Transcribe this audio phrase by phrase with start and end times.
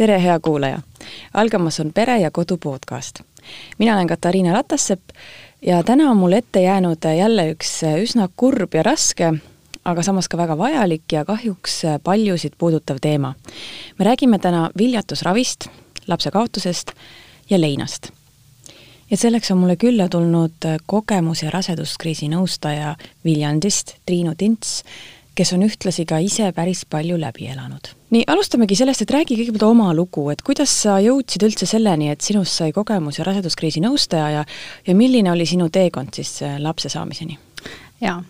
[0.00, 0.78] tere, hea kuulaja!
[1.34, 3.20] algamas on Pere ja Kodu podcast.
[3.78, 5.10] mina olen Katariina Ratassepp
[5.66, 9.32] ja täna on mul ette jäänud jälle üks üsna kurb ja raske,
[9.84, 13.34] aga samas ka väga vajalik ja kahjuks paljusid puudutav teema.
[13.98, 15.68] me räägime täna viljatusravist,
[16.08, 16.92] lapse kaotusest
[17.50, 18.08] ja leinast.
[19.10, 24.82] ja selleks on mulle külla tulnud kogemus- ja raseduskriisi nõustaja Viljandist, Triinu Tints,
[25.40, 27.94] kes on ühtlasi ka ise päris palju läbi elanud.
[28.10, 32.20] nii, alustamegi sellest, et räägi kõigepealt oma lugu, et kuidas sa jõudsid üldse selleni, et
[32.20, 34.48] sinust sai kogemus- ja raseduskriisi nõustaja ja
[34.86, 37.38] ja milline oli sinu teekond siis äh, lapse saamiseni?
[38.00, 38.22] jaa,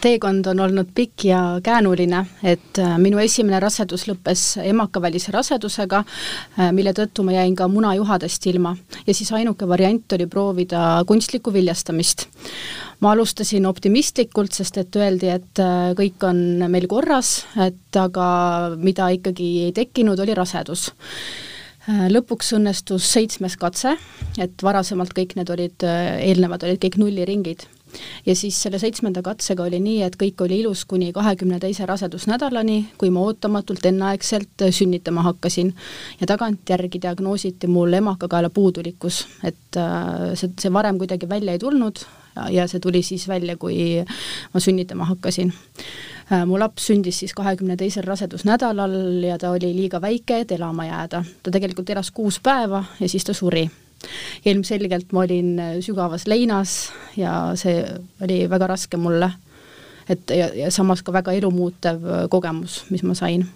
[0.00, 6.72] teekond on olnud pikk ja käänuline, et äh, minu esimene rasedus lõppes emakavälise rasedusega, äh,
[6.76, 8.76] mille tõttu ma jäin ka munajuhadest ilma.
[9.06, 12.28] ja siis ainuke variant oli proovida kunstlikku viljastamist.
[13.00, 18.28] Ma alustasin optimistlikult, sest et öeldi, et äh, kõik on meil korras, et aga
[18.76, 20.90] mida ikkagi ei tekkinud, oli rasedus
[21.88, 23.94] lõpuks õnnestus seitsmes katse,
[24.36, 25.84] et varasemalt kõik need olid,
[26.20, 27.64] eelnevad olid kõik nulliringid
[28.26, 32.78] ja siis selle seitsmenda katsega oli nii, et kõik oli ilus kuni kahekümne teise rasedusnädalani,
[33.00, 35.74] kui ma ootamatult enneaegselt sünnitama hakkasin.
[36.20, 42.04] ja tagantjärgi diagnoositi mul emakakaela puudulikkus, et äh, see, see varem kuidagi välja ei tulnud
[42.50, 44.04] ja, see tuli siis välja, kui
[44.54, 45.52] ma sünnitama hakkasin
[46.32, 50.86] äh, mu laps sündis siis kahekümne teisel rasedusnädalal ja ta oli liiga väike, et elama
[50.86, 51.24] jääda.
[51.42, 53.68] ta tegelikult elas kuus päeva ja siis ta suri
[54.46, 57.84] ilmselgelt ma olin äh, sügavas leinas ja see
[58.22, 59.30] oli väga raske mulle.
[60.08, 63.48] et ja, ja samas ka väga elumuutev äh, kogemus, mis ma sain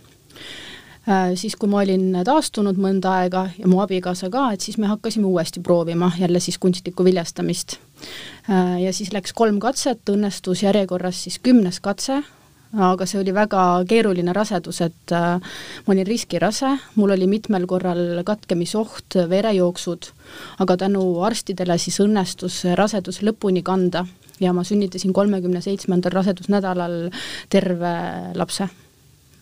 [1.35, 5.27] siis, kui ma olin taastunud mõnda aega ja mu abikaasa ka, et siis me hakkasime
[5.27, 7.75] uuesti proovima jälle siis kunstlikku viljastamist.
[8.83, 12.23] Ja siis läks kolm katset, õnnestus järjekorras siis kümnes katse
[12.73, 15.37] aga see oli väga keeruline rasedus, et äh,
[15.85, 20.09] ma olin riskirase, mul oli mitmel korral katkemisoht, verejooksud,
[20.65, 24.07] aga tänu arstidele siis õnnestus rasedus lõpuni kanda
[24.41, 27.11] ja ma sünnitasin kolmekümne seitsmendal rasedusnädalal
[27.53, 27.95] terve
[28.35, 28.69] lapse.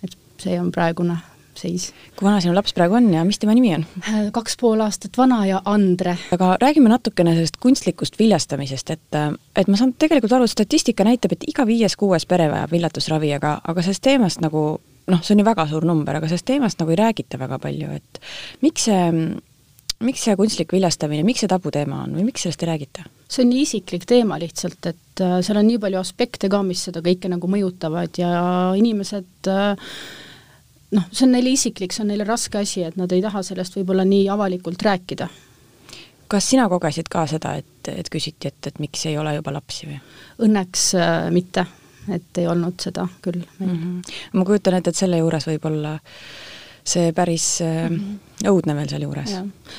[0.03, 1.91] et see on praegune seis.
[2.17, 3.87] kui vana sinu laps praegu on ja mis tema nimi on?
[4.03, 6.17] Äh, kaks pool aastat vana ja Andre.
[6.33, 9.21] aga räägime natukene sellest kunstlikust viljastamisest, et
[9.57, 13.83] et ma saan tegelikult aru, statistika näitab, et iga viies-kuues pere vajab viljatusravi, aga, aga
[13.83, 14.65] sellest teemast nagu
[15.11, 17.93] noh, see on ju väga suur number, aga sellest teemast nagu ei räägita väga palju,
[17.99, 18.21] et
[18.65, 19.07] miks see,
[20.07, 23.07] miks see kunstlik viljastamine, miks see tabuteema on või miks sellest ei räägita?
[23.31, 26.83] see on nii isiklik teema lihtsalt, et äh, seal on nii palju aspekte ka, mis
[26.89, 28.33] seda kõike nagu mõjutavad ja
[28.79, 29.95] inimesed äh,
[30.97, 33.77] noh, see on neile isiklik, see on neile raske asi, et nad ei taha sellest
[33.79, 35.29] võib-olla nii avalikult rääkida.
[36.31, 39.89] kas sina kogesid ka seda, et, et küsiti, et, et miks ei ole juba lapsi
[39.89, 39.99] või?
[40.47, 41.67] Õnneks äh, mitte,
[42.11, 43.67] et ei olnud seda küll mm.
[43.67, 44.15] -hmm.
[44.33, 45.99] ma kujutan ette, et selle juures võib olla
[46.91, 48.19] see päris mm -hmm
[48.49, 49.33] õudne veel sealjuures.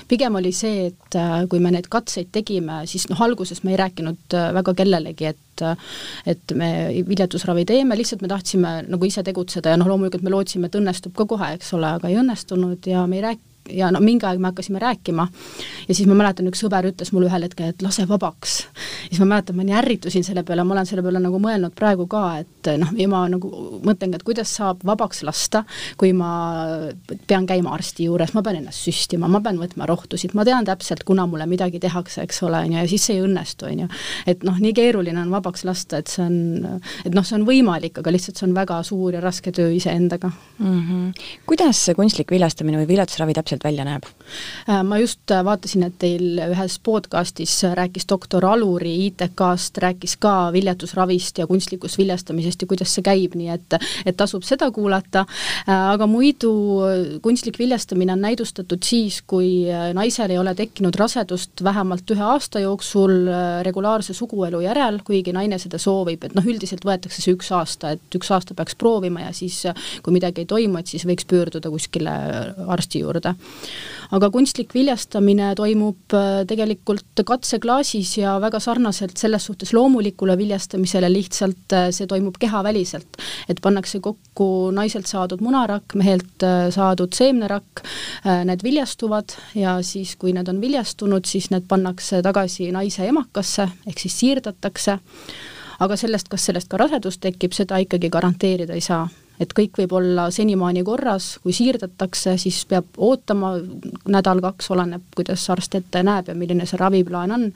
[0.10, 3.80] pigem oli see, et äh, kui me neid katseid tegime, siis noh, alguses me ei
[3.82, 5.38] rääkinud äh, väga kellelegi, et
[6.26, 6.68] et me
[7.06, 11.14] viljatusravi teeme, lihtsalt me tahtsime nagu ise tegutseda ja noh, loomulikult me lootsime, et õnnestub
[11.14, 14.40] ka kohe, eks ole, aga ei õnnestunud ja me ei rääk-, ja no mingi aeg
[14.42, 15.28] me hakkasime rääkima
[15.88, 18.58] ja siis ma mäletan, üks sõber ütles mulle ühel hetkel, et lase vabaks.
[19.10, 22.08] siis ma mäletan, ma nii ärritusin selle peale, ma olen selle peale nagu mõelnud praegu
[22.12, 23.52] ka, et noh, ja ma nagu
[23.86, 25.64] mõtlengi, et kuidas saab vabaks lasta,
[25.98, 26.32] kui ma
[27.28, 31.06] pean käima arsti juures, ma pean ennast süstima, ma pean võtma rohtusid, ma tean täpselt,
[31.08, 33.90] kuna mulle midagi tehakse, eks ole, on ju, ja siis see ei õnnestu, on ju.
[34.32, 38.02] et noh, nii keeruline on vabaks lasta, et see on, et noh, see on võimalik,
[38.02, 40.82] aga lihtsalt see on väga suur ja raske töö iseendaga mm.
[40.82, 41.26] -hmm.
[41.50, 44.06] kuidas see kunstlik viljastamine või viljatusravi täpselt täpselt välja näeb?
[44.70, 50.52] Äh, ma just äh, vaatasin, et teil ühes podcastis rääkis doktor Aluri ITK-st, rääkis ka
[50.54, 55.26] viljatusravist ja kunstlikust viljastamisest ja kuidas see käib, nii et et tasub seda kuulata,
[55.68, 56.54] äh, aga muidu
[57.24, 63.28] kunstlik viljastamine on näidustatud siis, kui naisel ei ole tekkinud rasedust vähemalt ühe aasta jooksul
[63.66, 68.20] regulaarse suguelu järel, kuigi naine seda soovib, et noh, üldiselt võetakse see üks aasta, et
[68.20, 69.64] üks aasta peaks proovima ja siis
[70.04, 72.16] kui midagi ei toimu, et siis võiks pöörduda kuskile
[72.72, 73.36] arsti juurde
[74.16, 81.76] aga kunstlik viljastamine toimub äh, tegelikult katseklaasis ja väga sarnaselt selles suhtes loomulikule viljastamisele, lihtsalt
[81.78, 83.22] äh, see toimub kehaväliselt.
[83.49, 87.84] et pannakse kokku naiselt saadud munarakk, mehelt äh, saadud seemnerakk,
[88.46, 93.99] need viljastuvad ja siis, kui need on viljastunud, siis need pannakse tagasi naise emakasse, ehk
[93.99, 94.97] siis siirdatakse,
[95.82, 99.08] aga sellest, kas sellest ka rasedus tekib, seda ikkagi garanteerida ei saa
[99.41, 103.53] et kõik võib olla senimaani korras, kui siirdatakse, siis peab ootama
[104.11, 107.47] nädal-kaks, oleneb, kuidas arst ette näeb ja milline see raviplaan on,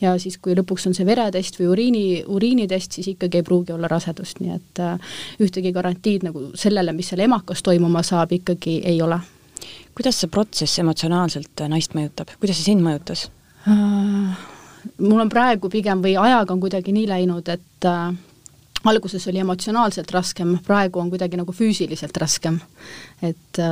[0.00, 3.90] ja siis, kui lõpuks on see veretest või uriini, uriinitest, siis ikkagi ei pruugi olla
[3.90, 9.02] rasedust, nii et äh, ühtegi garantiid nagu sellele, mis seal emakas toimuma saab, ikkagi ei
[9.04, 9.20] ole.
[9.98, 13.28] Kuidas see protsess emotsionaalselt naist mõjutab, kuidas see sind mõjutas?
[13.66, 14.54] Uh,?
[15.02, 18.14] Mul on praegu pigem või ajaga on kuidagi nii läinud, et uh,
[18.84, 22.60] alguses oli emotsionaalselt raskem, praegu on kuidagi nagu füüsiliselt raskem.
[23.22, 23.66] et äh,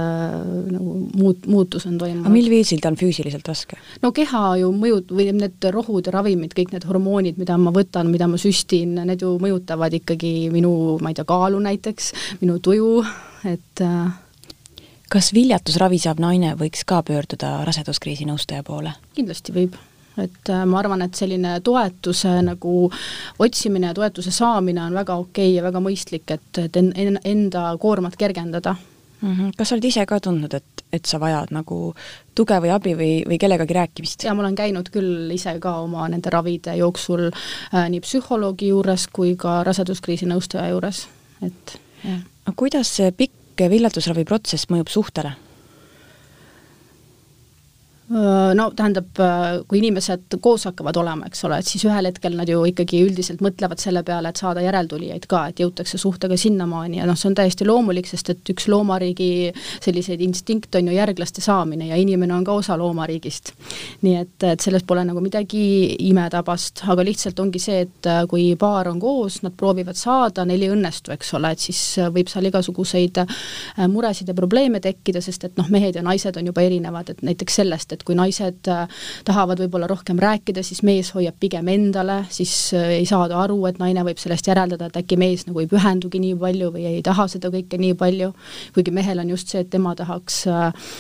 [0.73, 2.25] nagu muut-, muutus on toimunud.
[2.27, 3.79] aga mil viisil ta on füüsiliselt raske?
[4.03, 8.11] no keha ju mõjut- või need rohud ja ravimid, kõik need hormoonid, mida ma võtan,
[8.11, 12.13] mida ma süstin, need ju mõjutavad ikkagi minu, ma ei tea, kaalu näiteks,
[12.43, 13.05] minu tuju,
[13.47, 14.15] et äh,
[15.13, 18.97] kas viljatusravi saab naine võiks ka pöörduda raseduskriisi nõustaja poole?
[19.15, 19.79] kindlasti võib
[20.23, 22.91] et äh, ma arvan, et selline toetuse nagu
[23.39, 27.19] otsimine ja toetuse saamine on väga okei okay ja väga mõistlik, et, et en, en,
[27.25, 28.75] enda koormat kergendada
[29.21, 29.33] mm.
[29.33, 29.53] -hmm.
[29.57, 31.95] kas sa oled ise ka tundnud, et, et sa vajad nagu
[32.35, 34.25] tuge või abi või, või kellegagi rääkimist?
[34.25, 39.09] jaa, ma olen käinud küll ise ka oma nende ravide jooksul äh, nii psühholoogi juures
[39.13, 41.09] kui ka raseduskriisi nõustaja juures,
[41.43, 42.23] et jah.
[42.57, 45.37] kuidas see pikk viljatusravi protsess mõjub suhtele?
[48.09, 49.19] No tähendab,
[49.67, 53.43] kui inimesed koos hakkavad olema, eks ole, et siis ühel hetkel nad ju ikkagi üldiselt
[53.43, 57.39] mõtlevad selle peale, et saada järeltulijaid ka, et jõutakse suhtega sinnamaani ja noh, see on
[57.39, 59.51] täiesti loomulik, sest et üks loomariigi
[59.83, 63.53] selliseid instinkte on ju järglaste saamine ja inimene on ka osa loomariigist.
[64.07, 68.91] nii et, et selles pole nagu midagi imetabast, aga lihtsalt ongi see, et kui paar
[68.93, 71.83] on koos, nad proovivad saada, neil ei õnnestu, eks ole, et siis
[72.15, 73.23] võib seal igasuguseid
[73.91, 77.61] muresid ja probleeme tekkida, sest et noh, mehed ja naised on juba erinevad, et näiteks
[77.63, 78.87] sellest, et kui naised äh,
[79.27, 83.81] tahavad võib-olla rohkem rääkida, siis mees hoiab pigem endale, siis äh, ei saada aru, et
[83.83, 87.29] naine võib sellest järeldada, et äkki mees nagu ei pühendugi nii palju või ei taha
[87.33, 88.33] seda kõike nii palju,
[88.77, 90.91] kuigi mehel on just see, et tema tahaks äh,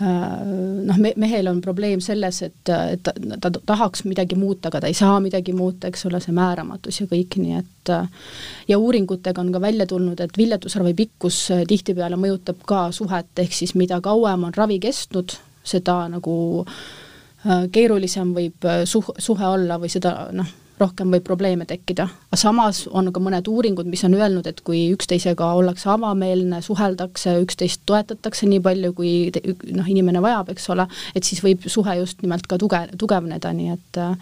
[0.00, 4.90] noh, me-, mehel on probleem selles, et, et ta, ta tahaks midagi muuta, aga ta
[4.90, 7.92] ei saa midagi muuta, eks ole, see määramatus ja kõik, nii et
[8.68, 13.74] ja uuringutega on ka välja tulnud, et viljatusravi pikkus tihtipeale mõjutab ka suhet, ehk siis
[13.78, 16.34] mida kauem on ravi kestnud, seda nagu
[16.64, 20.48] äh, keerulisem võib äh, suh-, suhe olla või seda noh,
[20.80, 22.06] rohkem võib probleeme tekkida.
[22.30, 27.36] aga samas on ka mõned uuringud, mis on öelnud, et kui üksteisega ollakse avameelne, suheldakse,
[27.44, 29.12] üksteist toetatakse nii palju, kui
[29.76, 33.76] noh, inimene vajab, eks ole, et siis võib suhe just nimelt ka tuge-, tugevneda, nii
[33.76, 34.16] et äh,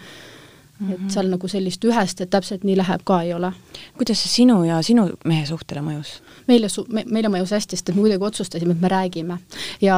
[0.79, 1.05] Mm -hmm.
[1.05, 3.51] et seal nagu sellist ühest, et täpselt nii läheb ka ei ole.
[3.97, 6.21] kuidas see sinu ja sinu mehe suhtele mõjus?
[6.47, 9.37] meile su-, me, meile mõjus hästi, sest et me kuidagi otsustasime, et me räägime.
[9.81, 9.97] ja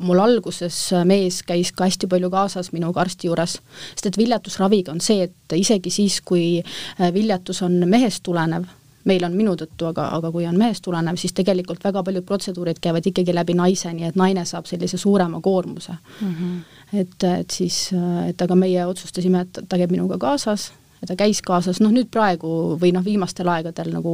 [0.00, 3.60] mul alguses mees käis ka hästi palju kaasas minuga arsti juures,
[3.94, 6.62] sest et viljatusraviga on see, et isegi siis, kui
[7.00, 8.64] äh, viljatus on mehest tulenev,
[9.04, 12.80] meil on minu tõttu, aga, aga kui on mehest tulenev, siis tegelikult väga paljud protseduurid
[12.82, 16.34] käivad ikkagi läbi naise, nii et naine saab sellise suurema koormuse mm.
[16.34, 17.90] -hmm et, et siis,
[18.28, 20.70] et aga meie otsustasime, et ta käib minuga kaasas
[21.06, 22.50] ta käis kaasas, noh nüüd praegu
[22.80, 24.12] või noh, viimastel aegadel nagu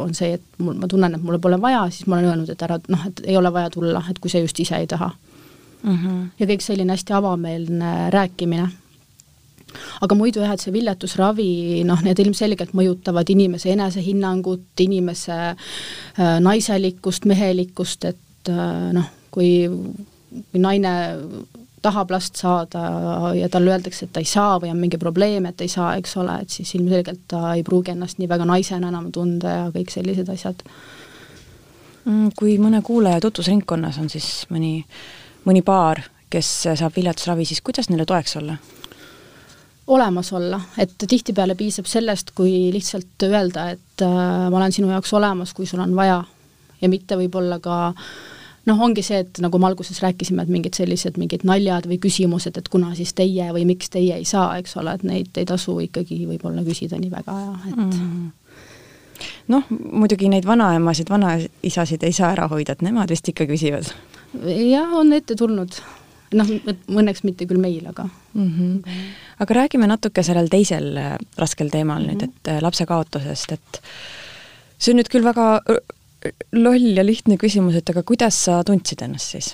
[0.00, 2.62] on see, et mul, ma tunnen, et mulle pole vaja, siis ma olen öelnud, et
[2.64, 5.98] ära noh, et ei ole vaja tulla, et kui sa just ise ei taha mm.
[5.98, 6.22] -hmm.
[6.38, 8.68] ja kõik selline hästi avameelne rääkimine.
[10.00, 17.24] aga muidu jah, et see viljatusravi, noh, need ilmselgelt mõjutavad inimese enesehinnangut, inimese äh, naiselikkust,
[17.24, 19.68] mehelikkust, et äh, noh, kui,
[20.52, 20.94] kui naine
[21.84, 22.82] tahab last saada
[23.36, 26.16] ja talle öeldakse, et ta ei saa või on mingi probleem, et ei saa, eks
[26.20, 29.92] ole, et siis ilmselgelt ta ei pruugi ennast nii väga naisena enam tunda ja kõik
[29.92, 30.64] sellised asjad.
[32.04, 34.78] Mm, kui mõne kuulaja tutvusringkonnas on siis mõni,
[35.48, 38.56] mõni paar, kes saab viljatusravi, siis kuidas neile toeks olla?
[39.84, 44.14] olemas olla, et tihtipeale piisab sellest, kui lihtsalt öelda, et äh,
[44.48, 46.22] ma olen sinu jaoks olemas, kui sul on vaja
[46.80, 48.06] ja mitte võib-olla ka äh,
[48.66, 52.56] noh, ongi see, et nagu me alguses rääkisime, et mingid sellised mingid naljad või küsimused,
[52.58, 55.78] et kuna siis teie või miks teie ei saa, eks ole, et neid ei tasu
[55.84, 58.32] ikkagi võib-olla küsida nii väga ja et mm
[59.52, 63.90] noh, muidugi neid vanaemasid, vanaisasid ei saa ära hoida, et nemad vist ikka küsivad.
[64.44, 65.80] jah, on ette tulnud.
[66.34, 66.48] noh,
[66.90, 68.48] õnneks mitte küll meil, aga mm.
[68.48, 68.94] -hmm.
[69.44, 72.14] aga räägime natuke sellel teisel äh, raskel teemal mm -hmm.
[72.14, 73.82] nüüd, et äh, lapse kaotusest, et
[74.78, 75.62] see on nüüd küll väga
[76.52, 79.52] loll ja lihtne küsimus, et aga kuidas sa tundsid ennast siis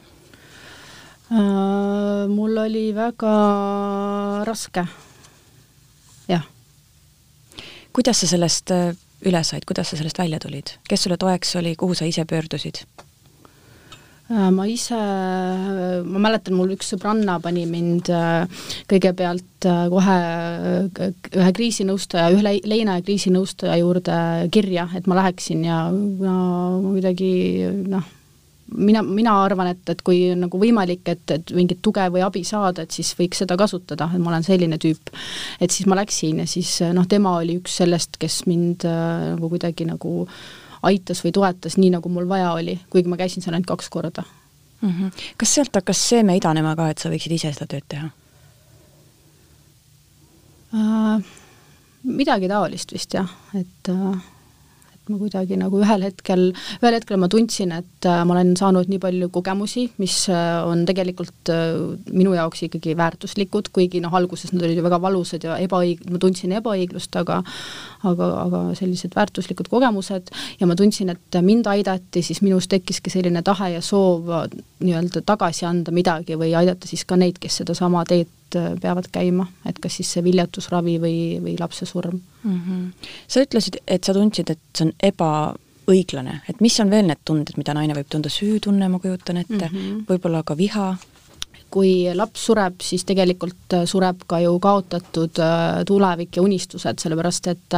[1.31, 2.27] uh,?
[2.31, 3.35] Mul oli väga
[4.47, 4.85] raske,
[6.29, 6.45] jah.
[7.97, 8.91] kuidas sa sellest äh,
[9.27, 12.85] üle said, kuidas sa sellest välja tulid, kes sulle toeks oli, kuhu sa ise pöördusid?
[14.31, 14.95] Äh, ma ise,
[16.07, 18.45] ma mäletan, mul üks sõbranna pani mind äh,
[18.87, 20.19] kõigepealt äh, kohe
[21.41, 24.21] ühe kriisinõustaja, ühe leina ja kriisinõustaja juurde
[24.55, 26.37] kirja, et ma läheksin ja no
[26.85, 27.33] kuidagi
[27.91, 28.07] noh,
[28.79, 32.47] mina, mina arvan, et, et kui on nagu võimalik, et, et mingit tuge või abi
[32.47, 35.11] saada, et siis võiks seda kasutada, et ma olen selline tüüp.
[35.59, 39.91] et siis ma läksin ja siis noh, tema oli üks sellest, kes mind nagu kuidagi
[39.91, 43.69] nagu äh, aitas või toetas nii, nagu mul vaja oli, kuigi ma käisin seal ainult
[43.69, 44.23] kaks korda.
[44.81, 44.89] mm.
[44.89, 45.11] -hmm.
[45.37, 48.11] kas sealt hakkas seeme idanema ka, et sa võiksid ise seda tööd teha
[50.73, 51.23] uh,?
[52.03, 54.17] midagi taolist vist jah, et uh,
[55.11, 56.47] ma kuidagi nagu ühel hetkel,
[56.81, 60.85] ühel hetkel ma tundsin, et äh, ma olen saanud nii palju kogemusi, mis äh, on
[60.89, 61.77] tegelikult äh,
[62.15, 66.23] minu jaoks ikkagi väärtuslikud, kuigi noh, alguses nad olid ju väga valusad ja ebaõig-, ma
[66.23, 67.41] tundsin ebaõiglust, aga
[68.09, 73.43] aga, aga sellised väärtuslikud kogemused ja ma tundsin, et mind aidati, siis minus tekkiski selline
[73.47, 74.29] tahe ja soov
[74.81, 78.31] nii-öelda tagasi anda midagi või aidata siis ka neid, kes sedasama teed
[78.83, 82.61] peavad käima, et kas siis see viljatusravi või, või lapse surm mm.
[82.61, 83.11] -hmm.
[83.29, 87.57] sa ütlesid, et sa tundsid, et see on ebaõiglane, et mis on veel need tunded,
[87.61, 90.97] mida naine võib tunda, süütunne, ma kujutan ette mm -hmm., võib-olla ka viha
[91.71, 97.51] kui laps sureb, siis tegelikult äh, sureb ka ju kaotatud äh, tulevik ja unistused, sellepärast
[97.53, 97.77] et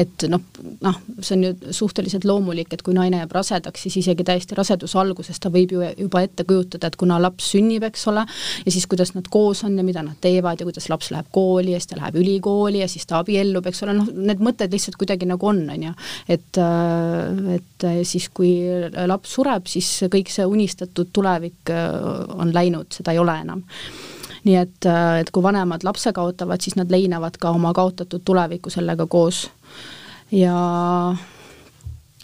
[0.00, 0.40] et noh,
[0.84, 4.98] noh, see on ju suhteliselt loomulik, et kui naine jääb rasedaks, siis isegi täiesti raseduse
[5.00, 8.24] alguses ta võib ju juba ette kujutada, et kuna laps sünnib, eks ole,
[8.64, 11.74] ja siis kuidas nad koos on ja mida nad teevad ja kuidas laps läheb kooli
[11.74, 14.98] ja siis ta läheb ülikooli ja siis ta abiellub, eks ole, noh, need mõtted lihtsalt
[15.00, 15.94] kuidagi nagu on, on ju.
[16.36, 18.54] et, äh, et siis, kui
[19.06, 23.66] laps sureb, siis kõik see unistatud tulevik on läinud, seda ei ole ole enam
[24.46, 28.70] nii et, äh, et kui vanemad lapse kaotavad, siis nad leinavad ka oma kaotatud tulevikku
[28.70, 29.46] sellega koos.
[30.32, 30.56] ja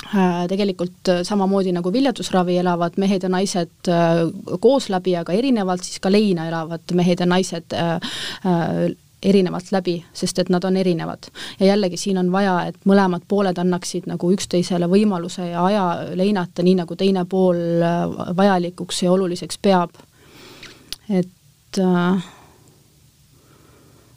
[0.06, 4.24] äh, tegelikult samamoodi nagu viljatusravi elavad mehed ja naised äh,
[4.60, 7.78] koos läbi, aga erinevalt siis ka leina elavad mehed ja naised
[9.22, 11.30] erinevalt läbi, sest et nad on erinevad.
[11.60, 15.84] ja jällegi siin on vaja, et mõlemad pooled annaksid nagu üksteisele võimaluse ja aja
[16.18, 17.62] leinata, nii nagu teine pool
[18.36, 19.94] vajalikuks ja oluliseks peab
[21.08, 22.24] et äh,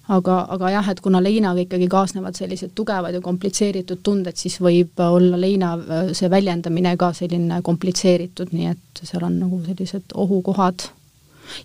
[0.08, 5.00] aga, aga jah, et kuna leinaga ikkagi kaasnevad sellised tugevad ja komplitseeritud tunded, siis võib
[5.02, 10.90] olla leina äh, see väljendamine ka selline komplitseeritud, nii et seal on nagu sellised ohukohad.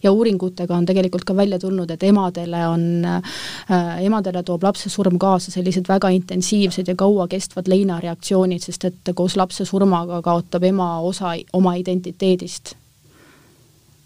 [0.02, 5.16] Ja uuringutega on tegelikult ka välja tulnud, et emadele on äh,, emadele toob lapse surm
[5.18, 11.32] kaasa sellised väga intensiivsed ja kauakestvad leinareaktsioonid, sest et koos lapse surmaga kaotab ema osa
[11.56, 12.74] oma identiteedist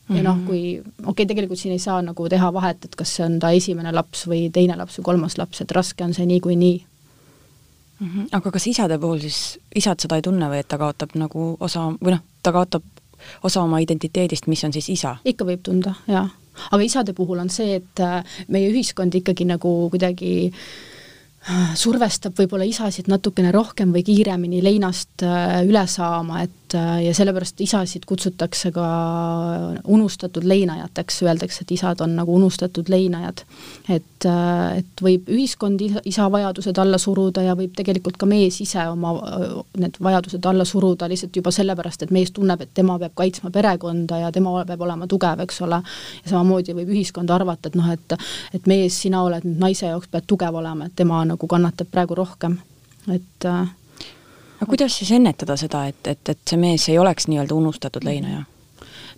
[0.08, 0.46] ja noh, mhm.
[0.46, 3.54] kui okei okay,, tegelikult siin ei saa nagu teha vahet, et kas see on ta
[3.56, 6.76] esimene laps või teine laps või kolmas laps, et raske on see niikuinii
[8.00, 8.08] mm.
[8.08, 8.28] -hmm.
[8.32, 11.88] aga kas isade puhul siis, isad seda ei tunne või et ta kaotab nagu osa
[12.00, 12.82] või noh, ta kaotab
[13.42, 15.16] osa oma identiteedist, mis on siis isa?
[15.24, 16.28] ikka võib tunda, jaa.
[16.70, 22.64] aga isade puhul on see, et äh, meie ühiskond ikkagi nagu kuidagi äh, survestab võib-olla
[22.68, 28.72] isasid natukene rohkem või kiiremini leinast äh, üle saama, et Äh, ja sellepärast isasid kutsutakse
[28.72, 28.84] ka
[29.84, 33.44] unustatud leinajateks, öeldakse, et isad on nagu unustatud leinajad.
[33.88, 38.60] et, äh, et võib ühiskond isa, isa vajadused alla suruda ja võib tegelikult ka mees
[38.60, 39.44] ise oma äh,
[39.78, 44.18] need vajadused alla suruda lihtsalt juba sellepärast, et mees tunneb, et tema peab kaitsma perekonda
[44.24, 45.82] ja tema peab olema tugev, eks ole,
[46.24, 48.18] ja samamoodi võib ühiskond arvata, et noh, et
[48.54, 52.14] et mees, sina oled nüüd naise jaoks, pead tugev olema, et tema nagu kannatab praegu
[52.18, 52.58] rohkem,
[53.12, 53.68] et äh,
[54.64, 58.44] aga kuidas siis ennetada seda, et, et, et see mees ei oleks nii-öelda unustatud leinaja?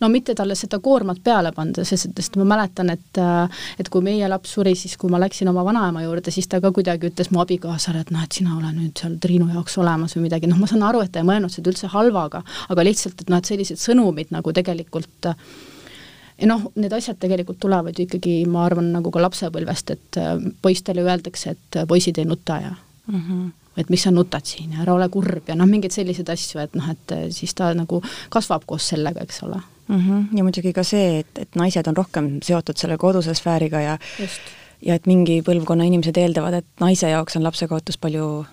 [0.01, 3.21] no mitte talle seda koormat peale panda, sest, sest ma mäletan, et
[3.81, 6.73] et kui meie laps suri, siis kui ma läksin oma vanaema juurde, siis ta ka
[6.75, 10.27] kuidagi ütles mu abikaasale, et noh, et sina ole nüüd seal Triinu jaoks olemas või
[10.27, 13.33] midagi, noh, ma saan aru, et ta ei mõelnud seda üldse halvaga, aga lihtsalt, et
[13.33, 18.67] noh, et sellised sõnumid nagu tegelikult ja noh, need asjad tegelikult tulevad ju ikkagi, ma
[18.69, 20.25] arvan, nagu ka lapsepõlvest, et
[20.61, 24.83] poistele öeldakse, et poisid ei nuta ja mm -hmm et miks sa nutad siin ja
[24.85, 28.03] ära ole kurb ja noh, mingeid selliseid asju, et noh, et siis ta nagu
[28.33, 29.97] kasvab koos sellega, eks ole mm.
[30.01, 30.39] -hmm.
[30.39, 34.41] ja muidugi ka see, et, et naised on rohkem seotud selle koduse sfääriga ja Just.
[34.83, 38.47] ja et mingi põlvkonna inimesed eeldavad, et naise jaoks on lapsekaotus palju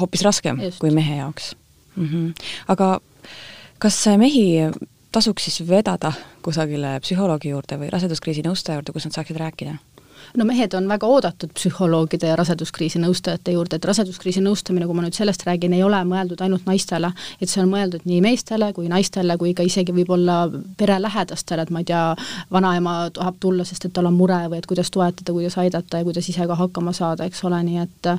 [0.00, 0.78] hoopis raskem Just.
[0.78, 1.56] kui mehe jaoks
[1.96, 2.06] mm.
[2.06, 2.32] -hmm.
[2.68, 3.00] aga
[3.78, 4.70] kas mehi
[5.12, 6.12] tasuks siis vedada
[6.42, 9.74] kusagile psühholoogi juurde või raseduskriisi nõustaja juurde, kus nad saaksid rääkida?
[10.36, 15.04] No mehed on väga oodatud psühholoogide ja raseduskriisi nõustajate juurde, et raseduskriisi nõustamine, kui ma
[15.04, 18.88] nüüd sellest räägin, ei ole mõeldud ainult naistele, et see on mõeldud nii meestele kui
[18.90, 20.42] naistele kui ka isegi võib-olla
[20.78, 22.02] perelähedastele, et ma ei tea,
[22.52, 26.06] vanaema tahab tulla, sest et tal on mure või et kuidas toetada, kuidas aidata ja
[26.06, 28.10] kuidas ise ka hakkama saada, eks ole, nii et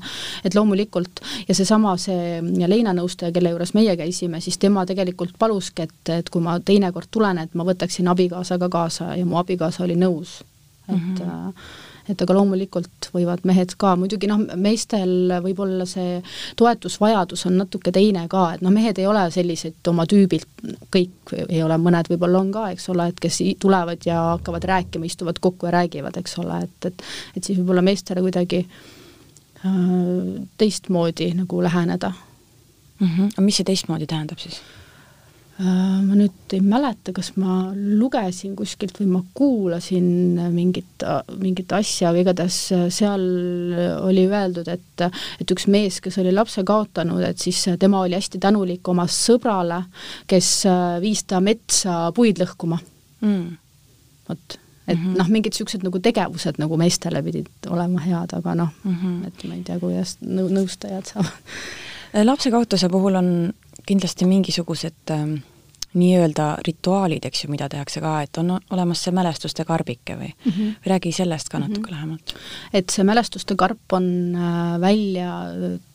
[0.45, 1.21] et loomulikult.
[1.47, 6.29] Ja seesama, see Leina nõustaja, kelle juures meie käisime, siis tema tegelikult paluski, et, et
[6.29, 10.41] kui ma teinekord tulen, et ma võtaksin abikaasa ka kaasa ja mu abikaasa oli nõus,
[10.87, 16.19] et mm -hmm et aga loomulikult võivad mehed ka, muidugi noh, meestel võib-olla see
[16.59, 20.47] toetusvajadus on natuke teine ka, et noh, mehed ei ole sellised oma tüübilt,
[20.93, 25.07] kõik ei ole, mõned võib-olla on ka, eks ole, et kes tulevad ja hakkavad rääkima,
[25.07, 28.65] istuvad kokku ja räägivad, eks ole, et, et et siis võib-olla meestele kuidagi
[29.65, 29.71] äh,
[30.57, 32.11] teistmoodi nagu läheneda
[32.99, 33.07] mm.
[33.07, 33.33] -hmm.
[33.33, 34.61] aga mis see teistmoodi tähendab siis?
[35.59, 35.65] Äh,
[36.01, 41.03] ma nüüd ei mäleta, kas ma lugesin kuskilt või ma kuulasin mingit,
[41.37, 42.59] mingit asja, aga igatahes
[42.95, 43.25] seal
[44.07, 45.03] oli öeldud, et
[45.43, 49.83] et üks mees, kes oli lapse kaotanud, et siis tema oli hästi tänulik oma sõbrale,
[50.31, 50.49] kes
[51.03, 52.79] viis ta metsa puid lõhkuma
[53.21, 53.45] mm..
[54.31, 55.17] vot, et mm -hmm.
[55.19, 59.27] noh, mingid niisugused nagu tegevused nagu meestele pidid olema head, aga noh mm, -hmm.
[59.27, 63.29] et ma ei tea, kuidas nõu-, nõustajad saavad lapse kaotuse puhul on
[63.85, 65.41] kindlasti mingisugused äh,
[65.93, 70.51] nii-öelda rituaalid, eks ju, mida tehakse ka, et on olemas see mälestuste karbike või mm,
[70.51, 70.75] -hmm.
[70.83, 71.91] või räägi sellest ka natuke mm -hmm.
[71.91, 72.35] lähemalt.
[72.73, 75.31] et see mälestuste karp on äh, välja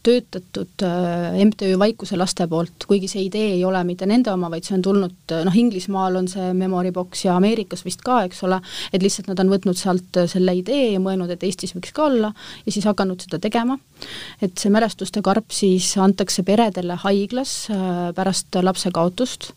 [0.03, 4.65] töötatud äh, MTÜ Vaikuse laste poolt, kuigi see idee ei ole mitte nende oma, vaid
[4.65, 8.43] see on tulnud, äh, noh, Inglismaal on see Memory Box ja Ameerikas vist ka, eks
[8.43, 8.61] ole,
[8.93, 12.33] et lihtsalt nad on võtnud sealt selle idee ja mõelnud, et Eestis võiks ka olla
[12.67, 13.79] ja siis hakanud seda tegema.
[14.43, 17.69] et see mälestuste karp siis antakse peredele haiglas
[18.15, 19.53] pärast lapse kaotust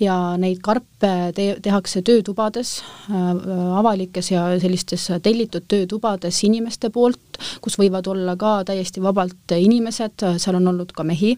[0.00, 2.78] ja neid karpe te-, tehakse töötubades
[3.10, 3.30] äh,,
[3.80, 7.29] avalikes ja sellistes tellitud töötubades inimeste poolt,
[7.60, 11.34] kus võivad olla ka täiesti vabalt inimesed, seal on olnud ka mehi,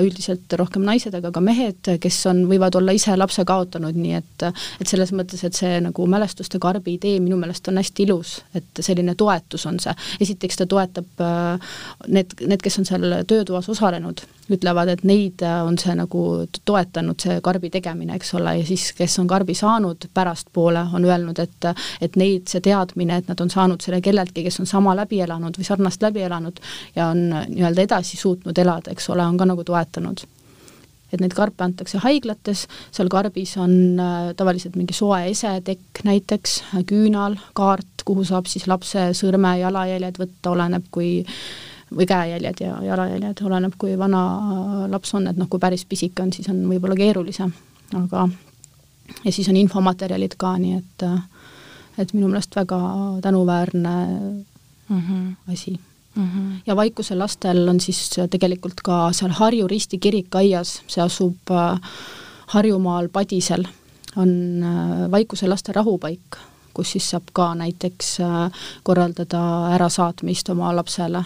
[0.00, 4.46] üldiselt rohkem naised, aga ka mehed, kes on, võivad olla ise lapse kaotanud, nii et
[4.46, 8.82] et selles mõttes, et see nagu mälestuste karbi idee minu meelest on hästi ilus, et
[8.84, 9.94] selline toetus on see.
[10.20, 11.76] esiteks ta toetab äh,
[12.08, 14.22] need, need, kes on seal töötoas osalenud,
[14.52, 16.22] ütlevad, et neid on see nagu
[16.64, 21.38] toetanud, see karbi tegemine, eks ole, ja siis, kes on karbi saanud pärastpoole, on öelnud,
[21.42, 25.20] et et neid see teadmine, et nad on saanud selle kelleltki, kes on sama läbi
[25.24, 26.62] elanud, elanud või sarnast läbi elanud
[26.96, 30.24] ja on nii-öelda edasi suutnud elada, eks ole, on ka nagu toetanud.
[31.12, 36.56] Et neid karpe antakse haiglates, seal karbis on äh, tavaliselt mingi soe esetekk näiteks,
[36.88, 41.20] küünal, kaart, kuhu saab siis lapse sõrme jalajäljed võtta, oleneb kui
[41.94, 44.24] või käejäljed ja jalajäljed, oleneb kui vana
[44.90, 47.52] laps on, et noh, kui päris pisike on, siis on võib-olla keerulisem,
[47.94, 48.26] aga
[49.22, 51.06] ja siis on infomaterjalid ka, nii et
[51.96, 52.78] et minu meelest väga
[53.24, 53.94] tänuväärne
[54.88, 55.52] mm -hmm.
[55.52, 55.80] asi
[56.16, 56.28] mm.
[56.28, 56.60] -hmm.
[56.66, 61.80] ja Vaikuse lastel on siis tegelikult ka seal Harju Risti kirikaias, see asub äh,
[62.46, 63.64] Harjumaal Padisel,
[64.16, 66.36] on äh, Vaikuse laste rahupaik,
[66.74, 69.42] kus siis saab ka näiteks äh, korraldada
[69.74, 71.24] ärasaatmist oma lapsele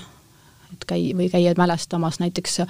[0.86, 2.68] käi- või käia mälestamas, näiteks äh,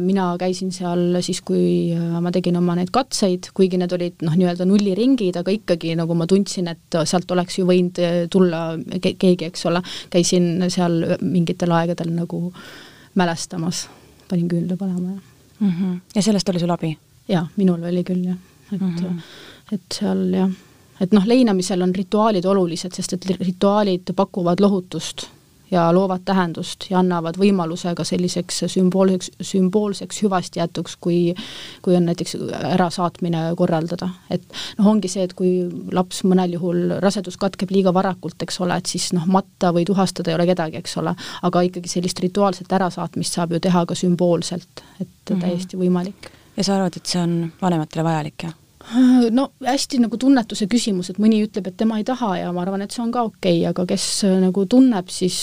[0.00, 4.36] mina käisin seal siis, kui äh, ma tegin oma neid katseid, kuigi need olid noh,
[4.38, 8.66] nii-öelda nulliringid, aga ikkagi nagu ma tundsin, et sealt oleks ju võinud äh, tulla
[9.02, 12.50] ke keegi, eks ole, käisin seal mingitel aegadel nagu
[13.16, 13.86] mälestamas,
[14.28, 15.20] panin küünla põlema ja
[15.60, 15.70] mm.
[15.70, 16.00] -hmm.
[16.14, 16.96] ja sellest oli sul abi?
[17.28, 18.36] jaa, minul oli küll jah,
[18.72, 19.20] et mm, -hmm.
[19.72, 20.50] et seal jah,
[21.00, 25.28] et noh, leinamisel on rituaalid olulised, sest et rituaalid pakuvad lohutust
[25.70, 31.34] ja loovad tähendust ja annavad võimaluse ka selliseks sümboolseks, sümboolseks hüvastijätuks, kui
[31.82, 32.36] kui on näiteks
[32.74, 34.08] ärasaatmine korraldada.
[34.30, 34.42] et
[34.78, 38.86] noh, ongi see, et kui laps mõnel juhul, rasedus katkeb liiga varakult, eks ole, et
[38.86, 43.38] siis noh, matta või tuhastada ei ole kedagi, eks ole, aga ikkagi sellist rituaalset ärasaatmist
[43.38, 45.40] saab ju teha ka sümboolselt, et mm -hmm.
[45.40, 46.30] täiesti võimalik.
[46.56, 48.54] ja sa arvad, et see on vanematele vajalik, jah?
[49.38, 52.84] no hästi nagu tunnetuse küsimus, et mõni ütleb, et tema ei taha ja ma arvan,
[52.84, 55.38] et see on ka okei okay,, aga kes äh, nagu tunneb, siis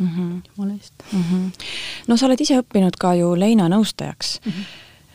[0.00, 0.50] mm -hmm.
[0.50, 1.22] jumala eest mm.
[1.22, 1.64] -hmm.
[2.06, 4.52] no sa oled ise õppinud ka ju Leina nõustajaks mm.
[4.52, 4.64] -hmm.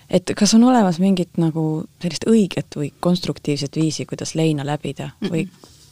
[0.10, 5.28] et kas on olemas mingit nagu sellist õiget või konstruktiivset viisi, kuidas leina läbida mm
[5.28, 5.32] -hmm.
[5.32, 5.48] või,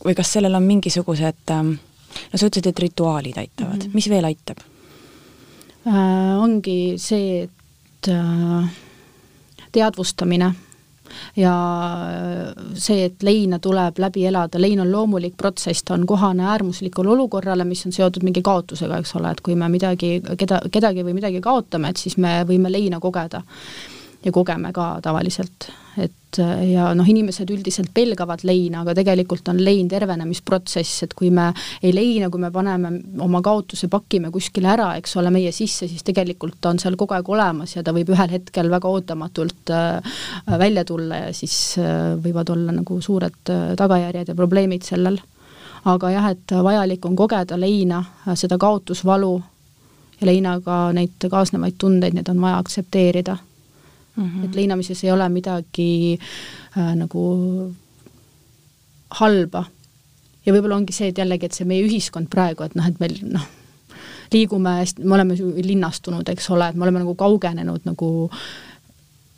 [0.06, 1.68] või kas sellel on mingisugused ähm,
[2.32, 3.94] no sa ütlesid, et rituaalid aitavad mm, -hmm.
[3.94, 4.58] mis veel aitab
[5.88, 6.42] äh,?
[6.44, 8.70] ongi see, et äh,
[9.72, 10.54] teadvustamine
[11.36, 11.54] ja
[12.76, 17.66] see, et leina tuleb läbi elada, lein on loomulik protsess, ta on kohane äärmuslikule olukorrale,
[17.68, 21.42] mis on seotud mingi kaotusega, eks ole, et kui me midagi, keda, kedagi või midagi
[21.44, 23.44] kaotame, et siis me võime leina kogeda
[24.26, 25.72] ja kogeme ka tavaliselt.
[25.98, 31.52] et ja noh, inimesed üldiselt pelgavad leina, aga tegelikult on lein tervenemisprotsess, et kui me
[31.84, 32.90] ei leina, kui me paneme
[33.22, 37.30] oma kaotuse, pakime kuskile ära, eks ole, meie sisse, siis tegelikult on seal kogu aeg
[37.30, 40.18] olemas ja ta võib ühel hetkel väga ootamatult äh,
[40.66, 45.22] välja tulla ja siis äh, võivad olla nagu suured äh, tagajärjed ja probleemid sellel.
[45.86, 48.04] aga jah, et vajalik on kogeda leina,
[48.40, 49.34] seda kaotusvalu
[50.22, 53.38] ja leinaga neid kaasnevaid tundeid, need on vaja aktsepteerida
[54.16, 54.24] mm.
[54.24, 54.46] -hmm.
[54.46, 56.20] et leinamises ei ole midagi
[56.78, 57.74] äh, nagu
[59.10, 59.66] halba.
[60.46, 63.20] ja võib-olla ongi see, et jällegi, et see meie ühiskond praegu, et noh, et meil
[63.32, 63.46] noh,
[64.34, 68.32] liigume me oleme linnastunud, eks ole, et me oleme nagu kaugenenud nagu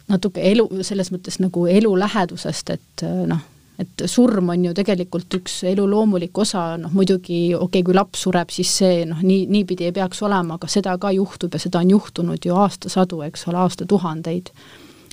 [0.08, 3.42] natuke elu, selles mõttes nagu elu lähedusest, et noh
[3.82, 8.26] et surm on ju tegelikult üks elu loomulik osa, noh muidugi okei okay,, kui laps
[8.26, 11.82] sureb, siis see noh, nii, niipidi ei peaks olema, aga seda ka juhtub ja seda
[11.84, 14.54] on juhtunud ju aastasadu, eks ole, aastatuhandeid.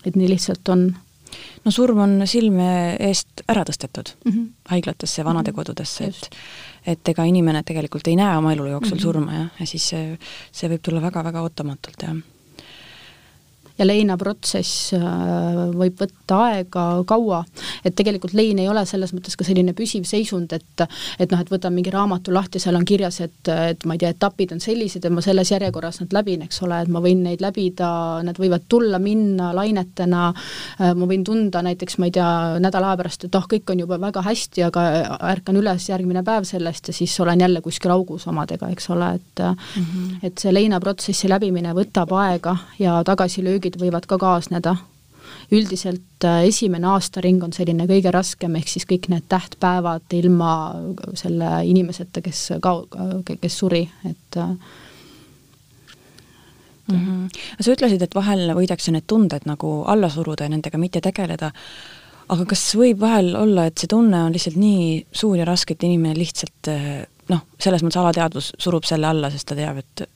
[0.04, 0.92] et nii lihtsalt on.
[1.64, 4.48] no surm on silme eest ära tõstetud mm -hmm.
[4.68, 6.12] haiglatesse, vanadekodudesse, Mhm.
[6.12, 6.30] et
[6.86, 8.98] et ega inimene tegelikult ei näe oma elu jooksul mm.
[8.98, 9.02] -hmm.
[9.02, 10.18] surma jah, ja siis see,
[10.52, 12.16] see võib tulla väga-väga ootamatult, jah
[13.82, 15.02] ja leinaprotsess äh,
[15.74, 17.42] võib võtta aega kaua,
[17.84, 20.86] et tegelikult lein ei ole selles mõttes ka selline püsiv seisund, et
[21.20, 24.12] et noh, et võtan mingi raamatu lahti, seal on kirjas, et, et ma ei tea,
[24.14, 27.42] etapid on sellised ja ma selles järjekorras nad läbin, eks ole, et ma võin neid
[27.44, 27.90] läbida,
[28.24, 30.22] nad võivad tulla, minna lainetena,
[30.80, 32.30] ma võin tunda näiteks, ma ei tea,
[32.62, 34.86] nädala aja pärast, et oh, kõik on juba väga hästi, aga
[35.32, 39.44] ärkan üles järgmine päev sellest ja siis olen jälle kuskil augus omadega, eks ole, et
[39.44, 40.26] mm -hmm.
[40.28, 44.76] et see leinaprotsessi läbimine võtab aega ja tagasilöögid võivad ka kaasneda.
[45.52, 50.74] üldiselt äh, esimene aastaring on selline kõige raskem, ehk siis kõik need tähtpäevad ilma
[51.14, 52.86] selle inimeseta, kes kao-,
[53.40, 54.58] kes suri, et mm.
[56.92, 57.28] -hmm.
[57.60, 61.52] sa ütlesid, et vahel võidakse need tunded nagu alla suruda ja nendega mitte tegeleda,
[62.28, 65.82] aga kas võib vahel olla, et see tunne on lihtsalt nii suur ja raske, et
[65.82, 66.72] inimene lihtsalt
[67.28, 70.08] noh, selles mõttes alateadvus surub selle alla, sest ta teab, et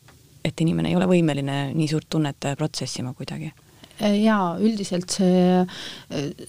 [0.46, 3.52] et inimene ei ole võimeline nii suurt tunnet protsessima kuidagi?
[3.96, 5.62] jaa, üldiselt see,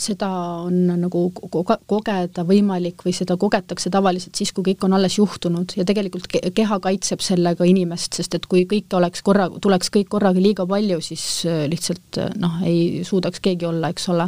[0.02, 0.28] seda
[0.66, 5.78] on nagu koge-, kogeda võimalik või seda kogetakse tavaliselt siis, kui kõik on alles juhtunud
[5.80, 10.44] ja tegelikult keha kaitseb sellega inimest, sest et kui kõike oleks korra, tuleks kõik korraga
[10.44, 14.28] liiga palju, siis lihtsalt noh, ei suudaks keegi olla, eks ole.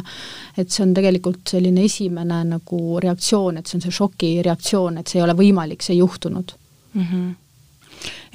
[0.56, 5.20] et see on tegelikult selline esimene nagu reaktsioon, et see on see šokireaktsioon, et see
[5.20, 6.56] ei ole võimalik, see ei juhtunud
[6.94, 7.04] mm.
[7.04, 7.30] -hmm.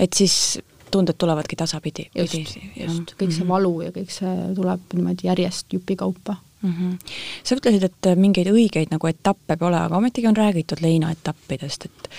[0.06, 0.60] et siis
[0.96, 2.10] tunded tulevadki tasapidi.
[2.16, 6.74] just, just, kõik see valu ja kõik see tuleb niimoodi järjest jupikaupa mm.
[6.74, 7.16] -hmm.
[7.44, 12.10] sa ütlesid, et mingeid õigeid nagu etappe pole, aga ometigi on räägitud leinaetappidest, et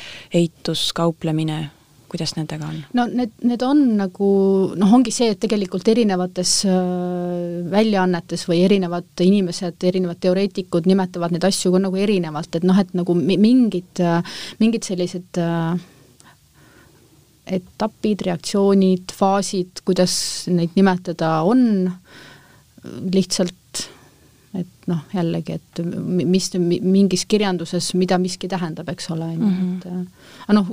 [0.42, 1.70] eitus, kauplemine,
[2.08, 2.84] kuidas nendega on?
[2.92, 4.28] no need, need on nagu
[4.76, 6.76] noh, ongi see, et tegelikult erinevates äh,
[7.72, 12.94] väljaannetes või erinevad inimesed, erinevad teoreetikud nimetavad neid asju ka nagu erinevalt, et noh, et
[12.94, 14.06] nagu mingid,
[14.62, 15.76] mingid sellised äh,
[17.46, 20.16] etapid, reaktsioonid, faasid, kuidas
[20.50, 21.90] neid nimetada on,
[23.14, 23.86] lihtsalt
[24.56, 29.86] et noh, jällegi, et mis mingis kirjanduses, mida miski tähendab, eks ole, on ju, et
[30.46, 30.70] aga noh,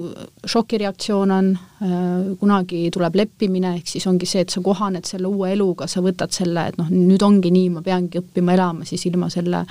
[0.53, 1.49] šokireaktsioon on,
[2.39, 6.33] kunagi tuleb leppimine, ehk siis ongi see, et sa kohaned selle uue eluga, sa võtad
[6.35, 9.65] selle, et noh, nüüd ongi nii, ma peangi õppima elama siis ilma selle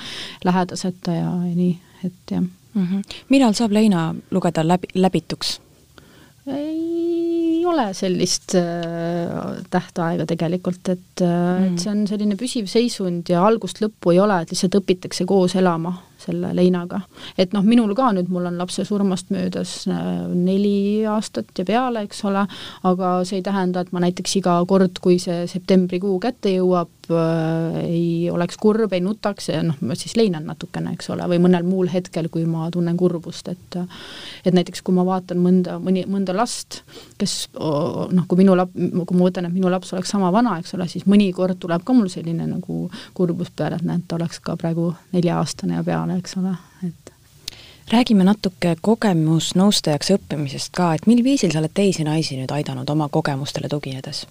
[0.44, 2.86] lähedaseta ja, ja nii, et jah mm.
[2.86, 3.20] -hmm.
[3.28, 5.60] millal saab leina lugeda läbi, läbituks?
[6.46, 6.91] ei
[7.66, 13.44] ole sellist äh, tähtaega tegelikult, et äh, mm., et see on selline püsiv seisund ja
[13.46, 17.02] algust lõppu ei ole, et lihtsalt õpitakse koos elama selle leinaga.
[17.38, 22.04] et noh, minul ka nüüd, mul on lapse surmast möödas äh, neli aastat ja peale,
[22.06, 22.46] eks ole,
[22.88, 27.80] aga see ei tähenda, et ma näiteks iga kord, kui see septembrikuu kätte jõuab äh,,
[27.84, 31.66] ei oleks kurb, ei nutaks ja noh, ma siis leinan natukene, eks ole, või mõnel
[31.66, 33.80] muul hetkel, kui ma tunnen kurbust, et
[34.44, 36.82] et näiteks kui ma vaatan mõnda, mõni, mõnda last,
[37.20, 40.74] kes noh, kui minu lap-, kui ma mõtlen, et minu laps oleks sama vana, eks
[40.76, 44.56] ole, siis mõnikord tuleb ka mul selline nagu kurbus peale, et näed, ta oleks ka
[44.60, 46.54] praegu nelja-aastane ja peale, eks ole,
[46.86, 47.12] et
[47.92, 53.10] räägime natuke kogemusnõustajaks õppimisest ka, et mil viisil sa oled teisi naisi nüüd aidanud oma
[53.12, 54.26] kogemustele tuginedes?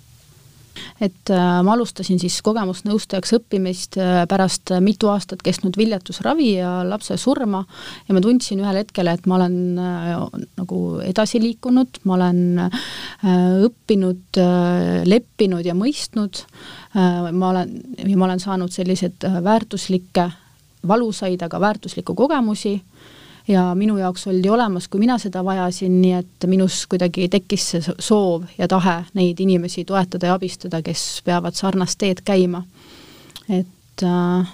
[1.02, 7.18] et äh, ma alustasin siis kogemusnõustajaks õppimist äh, pärast mitu aastat kestnud viljatusravi ja lapse
[7.20, 7.64] surma
[8.08, 10.22] ja ma tundsin ühel hetkel, et ma olen äh,
[10.62, 12.86] nagu edasi liikunud, ma olen äh,
[13.68, 20.30] õppinud äh,, leppinud ja mõistnud äh,, ma olen, ja ma olen saanud selliseid väärtuslikke,
[20.88, 22.82] valusaid, aga väärtuslikku kogemusi
[23.48, 27.96] ja minu jaoks oldi olemas, kui mina seda vajasin, nii et minus kuidagi tekkis see
[28.00, 32.64] soov ja tahe neid inimesi toetada ja abistada, kes peavad sarnast teed käima.
[33.50, 34.48] et äh,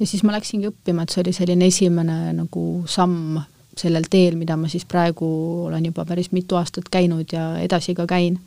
[0.00, 3.38] ja siis ma läksingi õppima, et see oli selline esimene nagu samm
[3.78, 5.28] sellel teel, mida ma siis praegu
[5.66, 8.38] olen juba päris mitu aastat käinud ja edasi ka käin.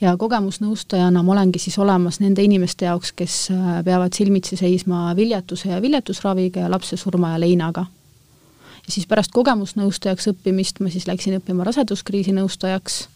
[0.00, 3.36] Ja kogemusnõustajana ma olengi siis olemas nende inimeste jaoks, kes
[3.84, 7.86] peavad silmitsi seisma viljatuse ja viljatusraviga ja lapse surma ja leinaga
[8.88, 13.08] ja siis pärast kogemusnõustajaks õppimist ma siis läksin õppima raseduskriisi nõustajaks.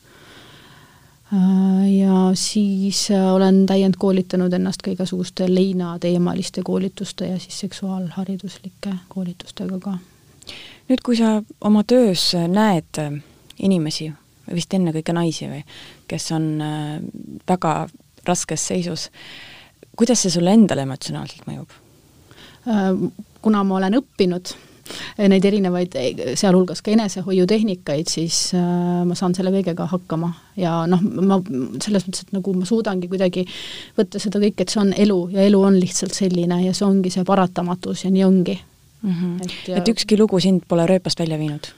[1.89, 9.99] ja siis olen täiendkoolitanud ennast ka igasuguste leinateemaliste koolituste ja siis seksuaalhariduslike koolitustega ka.
[10.89, 13.01] nüüd, kui sa oma töös näed
[13.59, 14.13] inimesi,
[14.55, 15.63] vist ennekõike naisi või,
[16.11, 16.49] kes on
[17.49, 17.77] väga
[18.27, 19.09] raskes seisus,
[19.99, 21.79] kuidas see sulle endale emotsionaalselt mõjub?
[23.43, 24.53] kuna ma olen õppinud
[25.31, 25.95] neid erinevaid,
[26.39, 28.63] sealhulgas ka enesehoiutehnikaid, siis äh,
[29.07, 31.39] ma saan selle kõigega hakkama ja noh, ma
[31.83, 33.45] selles mõttes, et nagu ma suudangi kuidagi
[33.99, 37.13] võtta seda kõike, et see on elu ja elu on lihtsalt selline ja see ongi
[37.15, 39.13] see paratamatus ja nii ongi mm.
[39.13, 39.39] -hmm.
[39.45, 39.79] Et, ja...
[39.79, 41.71] et ükski lugu sind pole rööpast välja viinud?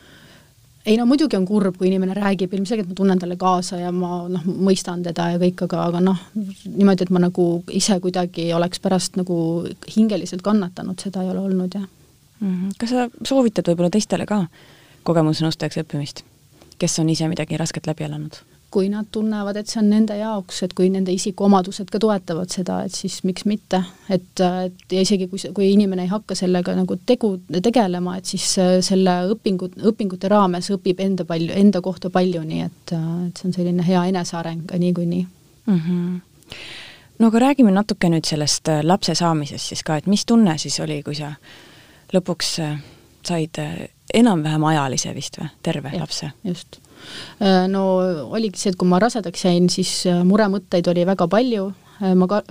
[0.87, 4.25] Ei no muidugi on kurb, kui inimene räägib, ilmselgelt ma tunnen talle kaasa ja ma
[4.29, 8.83] noh, mõistan teda ja kõik, aga, aga noh, niimoodi, et ma nagu ise kuidagi oleks
[8.85, 9.37] pärast nagu
[9.97, 11.87] hingeliselt kannatanud, seda ei ole olnud, jah
[12.41, 12.55] mm.
[12.55, 12.73] -hmm.
[12.79, 14.45] kas sa soovitad võib-olla teistele ka
[15.05, 16.25] kogemusnõustajaks õppimist,
[16.79, 18.41] kes on ise midagi rasket läbi elanud?
[18.75, 22.81] Kui nad tunnevad, et see on nende jaoks, et kui nende isikuomadused ka toetavad seda,
[22.87, 23.83] et siis miks mitte.
[24.11, 28.47] et, et ja isegi kui, kui inimene ei hakka sellega nagu tegu, tegelema, et siis
[28.63, 33.39] äh, selle õpingu, õpingute raames õpib enda palju, enda kohta palju, nii et, äh, et
[33.39, 35.81] see on selline hea eneseareng ka niikuinii mm.
[35.81, 36.57] -hmm.
[37.19, 40.81] no aga räägime natuke nüüd sellest äh, lapse saamisest siis ka, et mis tunne siis
[40.81, 41.35] oli, kui sa
[42.15, 42.57] lõpuks
[43.25, 43.61] said
[44.15, 46.33] enam-vähem ajalise vist või, terve ja, lapse?
[46.45, 46.84] just
[47.69, 47.85] no
[48.31, 51.69] oligi see, et kui ma rasedaks jäin, siis äh, muremõtteid oli väga palju,
[52.01, 52.43] äh, ma ka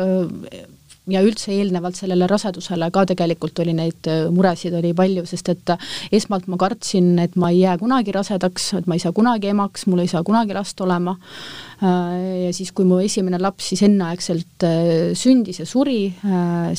[1.12, 5.74] ja üldse eelnevalt sellele rasedusele ka tegelikult oli neid muresid oli palju, sest et
[6.16, 9.84] esmalt ma kartsin, et ma ei jää kunagi rasedaks, et ma ei saa kunagi emaks,
[9.92, 11.18] mul ei saa kunagi last olema.
[11.84, 14.64] ja siis, kui mu esimene laps siis enneaegselt
[15.20, 16.14] sündis ja suri,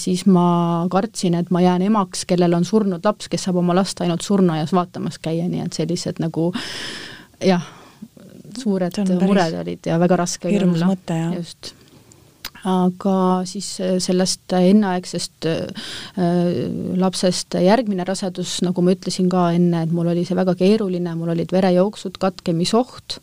[0.00, 4.00] siis ma kartsin, et ma jään emaks, kellel on surnud laps, kes saab oma last
[4.00, 6.48] ainult surnuaias vaatamas käia, nii et sellised nagu
[7.44, 7.64] jah,
[8.58, 11.32] suured mured olid ja väga raske hirmus mõte, jah.
[11.38, 11.74] just
[12.64, 13.16] aga
[13.48, 15.88] siis äh, sellest enneaegsest äh,
[17.00, 21.34] lapsest järgmine rasedus, nagu ma ütlesin ka enne, et mul oli see väga keeruline, mul
[21.34, 23.18] olid verejooksud, katkemisoht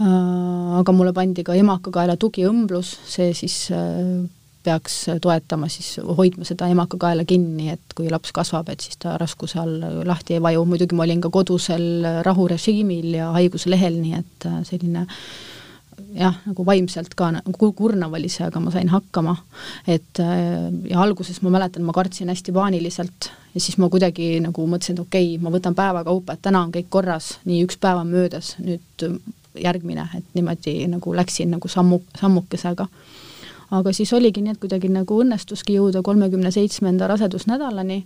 [0.00, 0.06] äh,,
[0.80, 3.68] aga mulle pandi ka emakakaela tugiõmblus, see siis
[4.64, 9.60] peaks toetama siis, hoidma seda emakakaela kinni, et kui laps kasvab, et siis ta raskuse
[9.60, 14.62] all lahti ei vaju, muidugi ma olin ka kodusel rahurežiimil ja haiguslehel, nii et äh,
[14.68, 15.06] selline
[16.18, 19.36] jah, nagu vaimselt ka nagu kurnav oli see, aga ma sain hakkama.
[19.86, 24.66] et äh, ja alguses ma mäletan, ma kartsin hästi paaniliselt ja siis ma kuidagi nagu
[24.66, 28.02] mõtlesin, et okei okay,, ma võtan päevakaupa, et täna on kõik korras, nii üks päev
[28.02, 29.08] on möödas, nüüd
[29.60, 32.88] järgmine, et niimoodi nagu läksin nagu sammu, sammukesega
[33.78, 37.98] aga siis oligi nii, et kuidagi nagu õnnestuski jõuda kolmekümne seitsmenda rasedusnädalani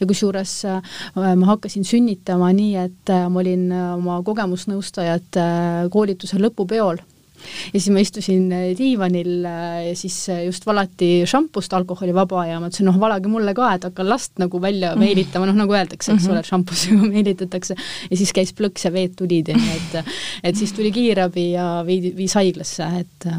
[0.00, 5.46] ja kusjuures äh, ma hakkasin sünnitama nii, et äh, ma olin äh, oma kogemusnõustajate
[5.92, 7.02] koolituse lõpupeol
[7.36, 8.46] ja siis ma istusin
[8.78, 13.84] diivanil ja siis just valati šampust alkoholivaba ja ma ütlesin, noh, valage mulle ka, et
[13.86, 15.04] hakkan last nagu välja mhm.
[15.04, 16.32] meelitama, noh nagu öeldakse, eks mm -hmm.
[16.32, 17.76] ole, šampusega meelitatakse.
[18.10, 20.02] ja siis käis plõks ja veed tulid, et,
[20.42, 23.30] et siis tuli kiirabi ja viidi, viis haiglasse, et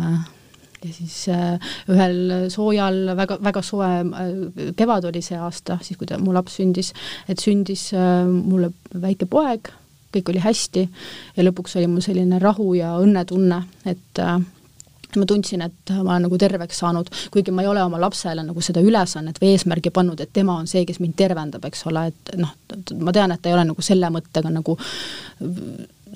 [0.84, 6.10] ja siis äh, ühel soojal, väga, väga soe äh, kevad oli see aasta, siis kui
[6.10, 6.94] ta, mu laps sündis,
[7.30, 9.72] et sündis äh, mulle väike poeg,
[10.14, 10.86] kõik oli hästi
[11.36, 13.60] ja lõpuks oli mul selline rahu ja õnnetunne,
[13.90, 14.22] et
[15.18, 18.64] ma tundsin, et ma olen nagu terveks saanud, kuigi ma ei ole oma lapsele nagu
[18.64, 22.34] seda ülesannet või eesmärgi pannud, et tema on see, kes mind tervendab, eks ole, et
[22.40, 22.54] noh,
[23.04, 24.78] ma tean, et ta ei ole nagu selle mõttega nagu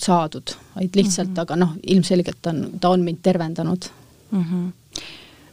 [0.02, 1.42] saadud, vaid lihtsalt mm, -hmm.
[1.42, 3.90] aga noh, ilmselgelt on, ta on mind tervendanud
[4.32, 4.44] mm.
[4.44, 5.06] -hmm.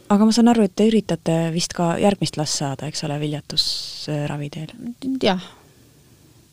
[0.09, 4.49] aga ma saan aru, et te üritate vist ka järgmist last saada, eks ole, viljatusravi
[4.49, 4.75] teel?
[5.23, 5.41] jah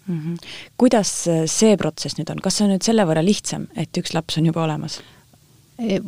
[0.07, 0.21] mm.
[0.21, 0.39] -hmm.
[0.77, 4.39] kuidas see protsess nüüd on, kas see on nüüd selle võrra lihtsam, et üks laps
[4.39, 5.01] on juba olemas?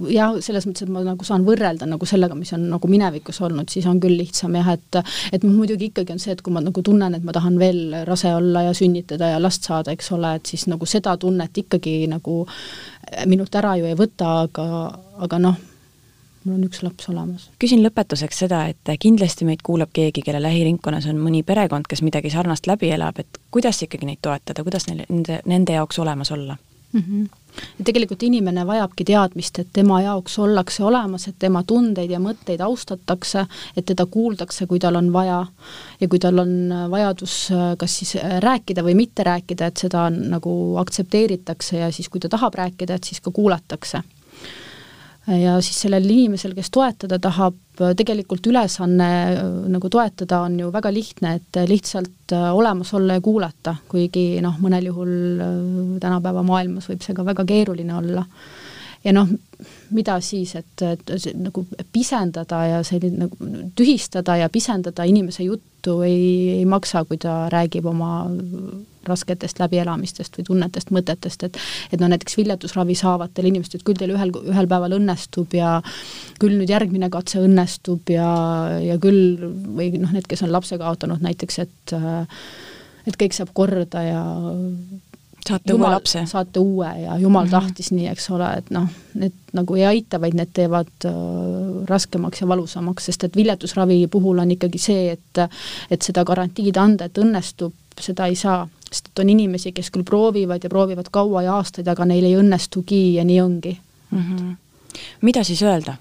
[0.08, 3.68] jah, selles mõttes, et ma nagu saan võrrelda nagu sellega, mis on nagu minevikus olnud,
[3.68, 5.00] siis on küll lihtsam jah, et
[5.32, 8.32] et muidugi ikkagi on see, et kui ma nagu tunnen, et ma tahan veel rase
[8.34, 12.40] olla ja sünnitada ja last saada, eks ole, et siis nagu seda tunnet ikkagi nagu
[13.28, 14.64] minult ära ju ei võta, aga,
[15.26, 15.60] aga noh,
[16.44, 17.48] mul on üks laps olemas.
[17.58, 22.30] küsin lõpetuseks seda, et kindlasti meid kuulab keegi, kelle lähiringkonnas on mõni perekond, kes midagi
[22.30, 26.56] sarnast läbi elab, et kuidas ikkagi neid toetada, kuidas neil, nende, nende jaoks olemas olla
[26.92, 27.02] mm?
[27.02, 27.28] -hmm.
[27.78, 32.60] Ja tegelikult inimene vajabki teadmist, et tema jaoks ollakse olemas, et tema tundeid ja mõtteid
[32.62, 33.46] austatakse,
[33.76, 35.46] et teda kuuldakse, kui tal on vaja
[36.00, 37.48] ja kui tal on vajadus
[37.78, 42.54] kas siis rääkida või mitte rääkida, et seda nagu aktsepteeritakse ja siis, kui ta tahab
[42.54, 44.02] rääkida, et siis ka kuulatakse
[45.36, 47.56] ja siis sellel inimesel, kes toetada tahab,
[47.96, 49.08] tegelikult ülesanne
[49.70, 54.56] nagu toetada on ju väga lihtne, et lihtsalt äh, olemas olla ja kuulata, kuigi noh,
[54.62, 55.12] mõnel juhul
[55.44, 55.52] äh,
[56.02, 58.24] tänapäeva maailmas võib see ka väga keeruline olla.
[59.04, 59.28] ja noh,
[59.94, 66.58] mida siis, et, et nagu pisendada ja selline nagu tühistada ja pisendada inimese juttu ei,
[66.58, 68.24] ei maksa, kui ta räägib oma
[69.08, 71.58] rasketest läbielamistest või tunnetest, mõtetest, et
[71.92, 75.78] et no näiteks viljatusravi saavatel inimestel, et küll teil ühel, ühel päeval õnnestub ja
[76.40, 78.30] küll nüüd järgmine katse õnnestub ja,
[78.84, 79.38] ja küll
[79.78, 81.98] või noh, need, kes on lapse kaotanud näiteks, et
[83.08, 84.22] et kõik saab korda ja
[85.48, 86.22] saate uue lapse.
[86.26, 87.50] saate uue ja jumal mm -hmm.
[87.50, 91.12] tahtis nii, eks ole, et noh, need nagu ei aita, vaid need teevad äh,
[91.88, 95.48] raskemaks ja valusamaks, sest et viljatusravi puhul on ikkagi see, et
[95.90, 100.06] et seda garantiid anda, et õnnestub, seda ei saa, sest et on inimesi, kes küll
[100.06, 103.74] proovivad ja proovivad kaua ja aastaid, aga neil ei õnnestugi ja nii ongi
[104.10, 104.18] mm.
[104.18, 104.54] -hmm.
[105.22, 105.96] mida siis öelda?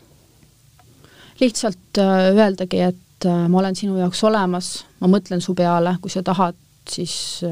[1.41, 6.09] lihtsalt äh, öeldagi, et äh, ma olen sinu jaoks olemas, ma mõtlen su peale, kui
[6.09, 6.55] sa tahad,
[6.89, 7.51] siis äh,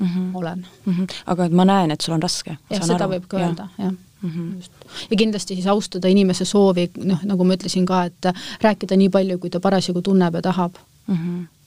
[0.00, 0.30] mm -hmm.
[0.34, 0.92] olen mm.
[0.92, 1.14] -hmm.
[1.26, 2.56] aga et ma näen, et sul on raske.
[2.70, 3.14] jah, seda aru.
[3.14, 4.30] võib ka öelda, jah mm.
[4.30, 4.56] -hmm.
[4.56, 4.72] just.
[5.10, 9.38] ja kindlasti siis austada inimese soovi, noh, nagu ma ütlesin ka, et rääkida nii palju,
[9.38, 10.74] kui ta parasjagu tunneb ja tahab
[11.06, 11.16] mm.
[11.16, 11.59] -hmm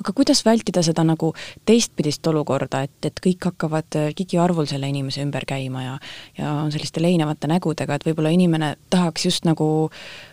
[0.00, 1.32] aga kuidas vältida seda nagu
[1.66, 5.98] teistpidist olukorda, et, et kõik hakkavad gigiarvul selle inimese ümber käima ja
[6.38, 9.90] ja on selliste leinevate nägudega, et võib-olla inimene tahaks just nagu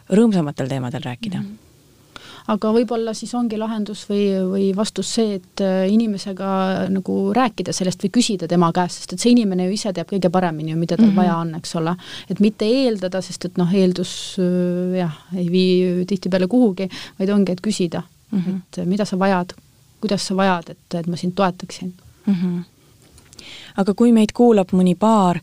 [0.09, 1.49] rõõmsamatel teemadel rääkida mm?
[1.49, 1.71] -hmm
[2.49, 6.51] aga võib-olla siis ongi lahendus või, või vastus see, et äh, inimesega
[6.93, 10.31] nagu rääkida sellest või küsida tema käest, sest et see inimene ju ise teab kõige
[10.33, 11.21] paremini ju, mida tal mm -hmm.
[11.21, 11.95] vaja on, eks ole.
[12.29, 16.89] et mitte eeldada, sest et noh, eeldus äh, jah, ei vii tihtipeale kuhugi,
[17.19, 18.55] vaid ongi, et küsida mm, -hmm.
[18.55, 19.53] et äh, mida sa vajad,
[20.01, 21.93] kuidas sa vajad, et, et ma sind toetaksin
[22.25, 22.33] mm.
[22.33, 22.63] -hmm.
[23.77, 25.39] aga kui meid kuulab mõni paar,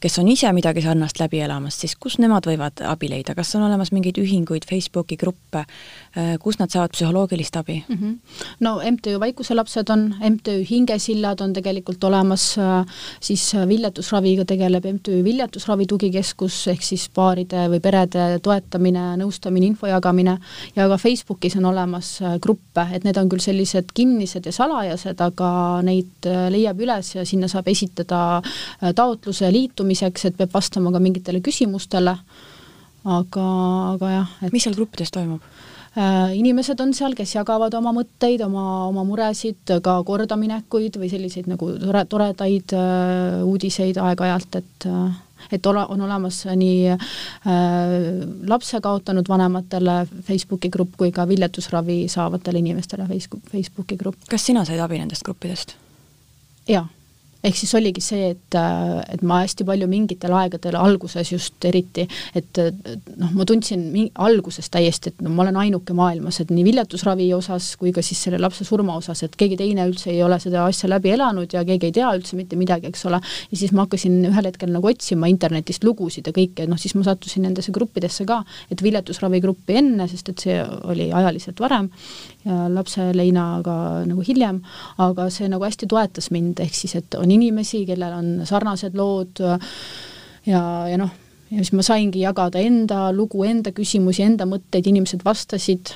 [0.00, 3.62] kes on ise midagi sarnast läbi elamas, siis kus nemad võivad abi leida, kas on
[3.62, 5.64] olemas mingeid ühinguid, Facebooki gruppe,
[6.16, 7.96] äh, kus nad saavad psühholoogilist abi mm?
[7.96, 8.14] -hmm.
[8.60, 12.86] no MTÜ Vaikuselapsed on, MTÜ Hingesillad on tegelikult olemas, äh,
[13.20, 20.38] siis viljatusraviga tegeleb MTÜ Viljatusravi Tugikeskus, ehk siis paaride või perede toetamine, nõustamine, info jagamine,
[20.76, 25.20] ja ka Facebookis on olemas äh, gruppe, et need on küll sellised kinnised ja salajased,
[25.20, 28.42] aga neid leiab üles ja sinna saab esitada
[28.94, 32.16] taotluse liitumiseks, et peab vastama ka mingitele küsimustele,
[33.06, 33.46] aga,
[33.94, 34.52] aga jah et....
[34.52, 35.42] mis seal gruppides toimub?
[35.96, 41.48] Äh, inimesed on seal, kes jagavad oma mõtteid, oma, oma muresid, ka kordaminekuid või selliseid
[41.48, 47.00] nagu tore, toredaid äh, uudiseid aeg-ajalt, et äh, et ole, on olemas nii äh,
[48.48, 54.28] lapse kaotanud vanematele Facebooki grupp kui ka viljetusravi saavatele inimestele Facebook, Facebooki grupp.
[54.30, 55.76] kas sina said abi nendest gruppidest?
[56.68, 56.86] jaa
[57.44, 58.56] ehk siis oligi see, et,
[59.12, 62.60] et ma hästi palju mingitel aegadel, alguses just eriti, et
[63.20, 63.84] noh, ma tundsin
[64.26, 68.22] alguses täiesti, et no ma olen ainuke maailmas, et nii viljatusravi osas kui ka siis
[68.26, 71.64] selle lapse surma osas, et keegi teine üldse ei ole seda asja läbi elanud ja
[71.66, 73.20] keegi ei tea üldse mitte midagi, eks ole.
[73.50, 77.06] ja siis ma hakkasin ühel hetkel nagu otsima internetist lugusid ja kõike, noh siis ma
[77.06, 81.90] sattusin nendesse gruppidesse ka, et viljatusravi gruppi enne, sest et see oli ajaliselt varem
[82.46, 84.60] lapse leinaga nagu hiljem,
[85.02, 89.42] aga see nagu hästi toetas mind, ehk siis et on inimesi, kellel on sarnased lood
[89.42, 91.14] ja, ja noh,
[91.50, 95.94] ja siis ma saingi jagada enda lugu, enda küsimusi, enda mõtteid, inimesed vastasid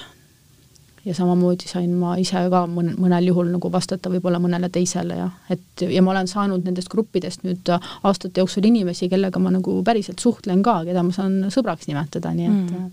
[1.04, 5.28] ja samamoodi sain ma ise ka mõn-, mõnel juhul nagu vastata võib-olla mõnele teisele ja
[5.52, 10.20] et ja ma olen saanud nendest gruppidest nüüd aastate jooksul inimesi, kellega ma nagu päriselt
[10.20, 12.90] suhtlen ka, keda ma saan sõbraks nimetada, nii et mm.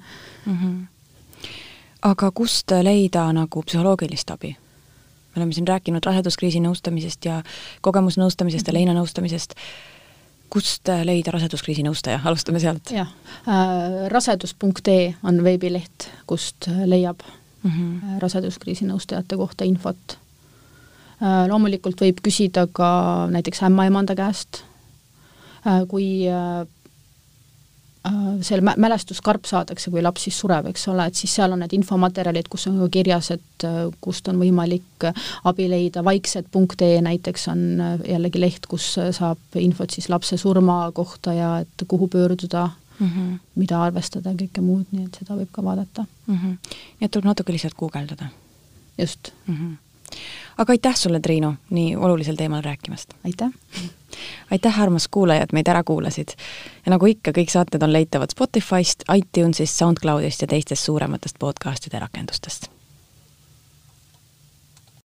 [0.54, 0.86] -hmm
[2.08, 4.56] aga kust leida nagu psühholoogilist abi?
[5.38, 7.41] me oleme siin rääkinud raseduskriisi nõustamisest ja
[7.86, 8.78] kogemusnõustamisest ja mhm.
[8.80, 9.54] leinanõustamisest,
[10.50, 12.91] kust leida raseduskriisi nõustaja, alustame sealt.
[12.91, 13.12] jah
[13.46, 17.22] äh,, rasedus.ee on veebileht, kust leiab
[17.63, 18.20] mm -hmm.
[18.24, 20.17] raseduskriisi nõustajate kohta infot
[21.22, 21.46] äh,.
[21.50, 24.63] loomulikult võib küsida ka näiteks ämmaemanda käest
[25.67, 26.26] äh,, kui
[28.08, 31.76] äh, mä-, mälestuskarp saadakse, kui laps siis sureb, eks ole, et siis seal on need
[31.78, 37.48] infomaterjalid, kus on ka kirjas, et äh, kust on võimalik äh, abi leida, vaiksed.ee näiteks
[37.54, 37.63] on
[38.08, 43.39] jällegi leht, kus saab infot siis lapse surma kohta ja et kuhu pöörduda mm, -hmm.
[43.56, 46.36] mida arvestada ja kõike muud, nii et seda võib ka vaadata mm.
[46.36, 46.78] -hmm.
[47.00, 48.30] nii et tuleb natuke lihtsalt guugeldada?
[48.98, 49.56] just mm.
[49.56, 49.76] -hmm
[50.58, 53.13] aga aitäh sulle, Triinu, nii olulisel teemal rääkimast!
[53.26, 53.50] aitäh!
[54.52, 56.34] aitäh, armas kuulaja, et meid ära kuulasid!
[56.86, 62.72] ja nagu ikka, kõik saated on leitavad Spotify'st, iTunes'ist, SoundCloud'ist ja teistest suurematest podcast'ide rakendustest